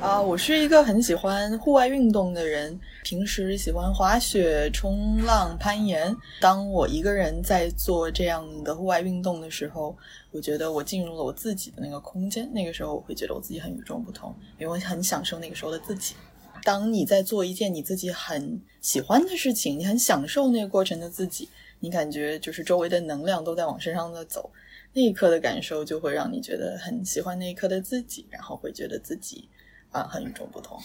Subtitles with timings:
[0.00, 6.16] 啊，我是一个很喜欢户外运动的人，平时喜欢滑雪、冲浪、攀岩。
[6.40, 9.96] 当我一个人在做这样的户外运动的时候，
[10.30, 12.48] 我觉得我进入了我自己的那个空间。
[12.52, 16.14] 那个时候，我会觉得我自己很与众不同，因为我很享受那个时候的自己。
[16.62, 21.48] 当你在做一件你自己很喜欢的事情，你很享受那个过程的自己，
[21.80, 24.48] 你感觉就是周围的能量都在往身上的走，
[24.92, 29.48] 那一刻的感受就会让你觉得很喜欢那一刻的自己，然后会觉得自己。
[29.90, 30.78] 啊，很与众不同。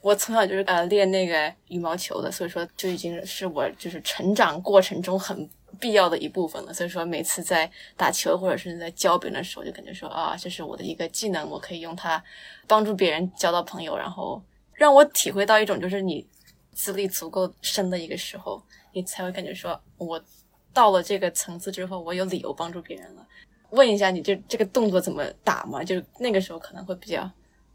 [0.00, 5.48] 我从小就是呃练那个羽毛球的，所以说就已经是我就是成长过程中很
[5.78, 6.74] 必要的一部分了。
[6.74, 12.20] 所以说每次在打球或者是在教别人的时候，就感觉说啊，这是我的一个技能，我可以用它
[12.66, 16.26] 帮助别人交到朋友，然后让我体会到一种就是你
[16.72, 18.60] 资历足够深的一个时候，
[18.92, 20.20] 你才会感觉说我
[20.72, 23.24] 到了这个层次之后，我有理由帮助别人了。
[23.70, 25.84] 问一下，你就这个动作怎么打嘛？
[25.84, 27.30] 就那个时候可能会比较。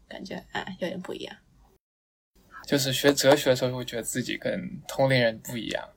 [0.08, 1.36] 感觉哎，有点不一样。
[2.66, 5.88] 就是学哲学的时候，会觉得自己跟同龄人不一样。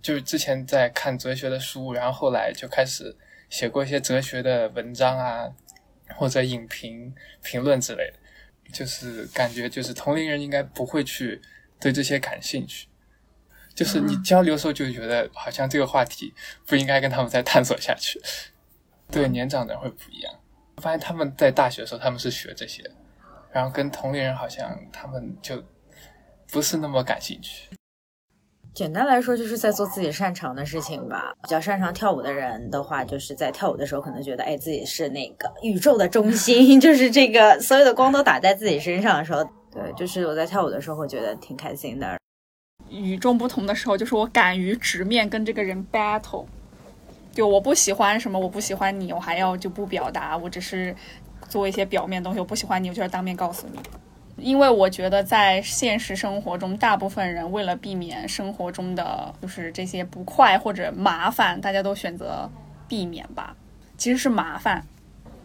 [0.00, 3.16] 就是之前在看哲学的书，然后后来就开始
[3.50, 5.50] 写过一些哲学的文章啊，
[6.16, 8.18] 或者影评、评论之类的。
[8.72, 11.40] 就是感觉，就是同龄人应该不会去
[11.78, 12.88] 对这些感兴趣。
[13.74, 16.32] 就是你交流的时候，就觉得好像这个话题
[16.66, 18.20] 不应该跟他们再探索下去。
[19.10, 20.34] 对年长的人会不一样。
[20.78, 22.82] 发现他们在大学的时候，他们是学这些。
[23.56, 25.64] 然后跟同龄人好像他们就
[26.52, 27.70] 不是那么感兴趣。
[28.74, 31.32] 简单来说，就是在做自己擅长的事情吧。
[31.42, 42.18] 比较擅长跳舞的人的话，就是在跳舞的时候可能觉得，哎，自己是那个宇宙的中心， 就是这个所有的光都打在自己身上的时候，对，就是我在跳舞的时候会觉得挺开心的。
[42.90, 46.44] 与众不同的时候，就是我敢于直面跟这个人 battle。
[47.32, 50.94] 就我不喜欢什么，我不喜欢你，我还要就不表达，我只是。
[51.48, 53.78] 做一些表面东西，我不喜欢你，我就要当面告诉你。
[54.38, 62.50] 因为我觉得在现实生活中，大部分人为了避免生活中的就是这些不快或者麻烦，大家都选择
[62.86, 63.56] 避免吧。
[63.96, 64.86] 其实是麻烦，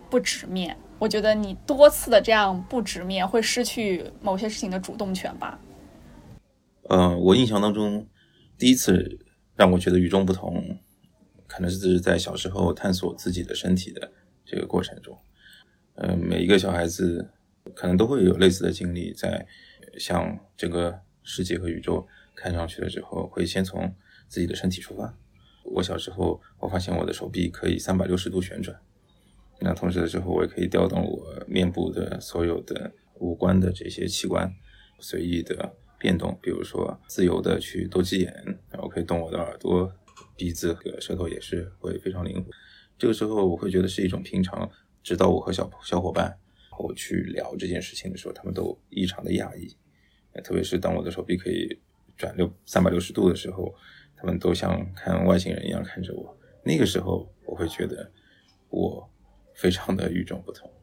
[0.10, 0.76] 不直面。
[1.00, 5.58] 我觉得你多次的这样不直面，会失去某些事情的主动权吧。
[6.90, 8.06] 呃，我印象当中，
[8.58, 9.20] 第一次
[9.56, 10.78] 让我觉得与众不同，
[11.48, 14.12] 可能是在小时候探索自己的身体的
[14.46, 15.18] 这个过程中。
[16.04, 17.30] 嗯，每一个小孩子
[17.76, 19.46] 可能都会有类似的经历，在
[20.00, 23.94] 向整个世界和宇宙看上去的时候，会先从
[24.28, 25.16] 自己的身体出发。
[25.64, 28.76] 我小时候，我发现我的手臂可以三百六十度旋转，
[29.60, 34.52] 那同时的时候，我也可以调动我面部的所有的五官的这些器官，
[35.00, 38.34] 随意的变动，比如说自由的去斗鸡眼，
[38.72, 39.94] 然后可以动我的耳朵、
[40.36, 42.50] 鼻子和舌头，也是会非常灵活。
[42.98, 44.68] 这个时候，我会觉得是一种平常。
[45.04, 46.38] 直到我和小小伙伴
[46.80, 49.76] 我去聊这件事情的时候，他们都异常的讶异，
[50.44, 51.80] 特别是当我的手臂可以
[52.18, 53.76] 转六三百六十度的时候，
[54.16, 56.38] 他们都像看外星人一样看着我。
[56.64, 58.10] 那个时候，我会觉得
[58.70, 59.10] 我
[59.54, 60.71] 非常的与众不同。